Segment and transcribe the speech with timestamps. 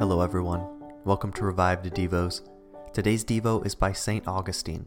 [0.00, 0.66] Hello, everyone.
[1.04, 2.40] Welcome to Revived Devos.
[2.94, 4.26] Today's Devo is by St.
[4.26, 4.86] Augustine.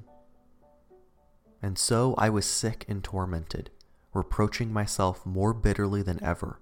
[1.62, 3.70] And so I was sick and tormented,
[4.12, 6.60] reproaching myself more bitterly than ever,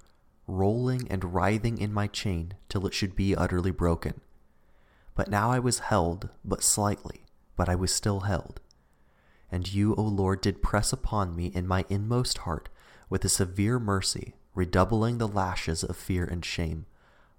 [0.47, 4.19] rolling and writhing in my chain till it should be utterly broken.
[5.15, 7.23] But now I was held, but slightly,
[7.56, 8.59] but I was still held.
[9.50, 12.68] And you, O Lord, did press upon me in my inmost heart
[13.09, 16.86] with a severe mercy, redoubling the lashes of fear and shame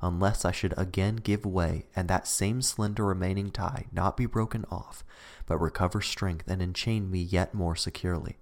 [0.03, 4.65] unless I should again give way and that same slender remaining tie not be broken
[4.71, 5.05] off,
[5.47, 8.39] but recover strength and enchain me yet more securely.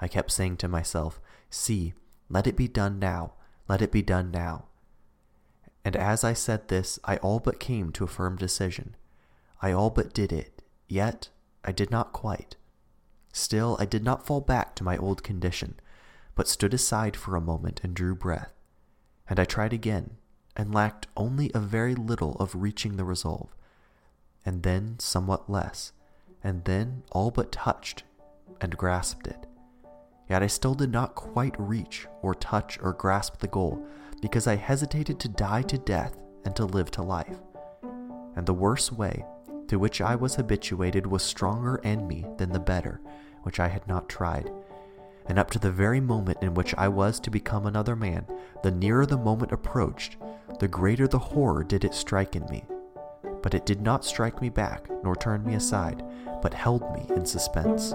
[0.00, 1.94] I kept saying to myself, See,
[2.28, 3.34] let it be done now,
[3.68, 4.64] let it be done now.
[5.84, 8.96] And as I said this, I all but came to a firm decision.
[9.62, 11.28] I all but did it, yet
[11.64, 12.56] I did not quite.
[13.32, 15.78] Still, I did not fall back to my old condition,
[16.34, 18.52] but stood aside for a moment and drew breath.
[19.28, 20.16] And I tried again,
[20.60, 23.48] and lacked only a very little of reaching the resolve,
[24.44, 25.92] and then somewhat less,
[26.44, 28.02] and then all but touched
[28.60, 29.46] and grasped it.
[30.28, 33.82] Yet I still did not quite reach or touch or grasp the goal
[34.20, 37.38] because I hesitated to die to death and to live to life.
[38.36, 39.24] And the worse way
[39.68, 43.00] to which I was habituated was stronger in me than the better,
[43.44, 44.50] which I had not tried.
[45.24, 48.26] And up to the very moment in which I was to become another man,
[48.62, 50.18] the nearer the moment approached,
[50.58, 52.64] the greater the horror did it strike in me.
[53.42, 56.02] But it did not strike me back, nor turn me aside,
[56.42, 57.94] but held me in suspense.